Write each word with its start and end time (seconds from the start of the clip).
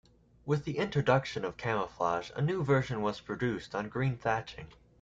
With 0.47 0.65
the 0.65 0.79
introduction 0.79 1.45
of 1.45 1.57
camouflage, 1.57 2.31
a 2.35 2.41
new 2.41 2.63
version 2.63 3.03
was 3.03 3.21
produced 3.21 3.75
on 3.75 3.87
green 3.87 4.17
thatching. 4.17 4.69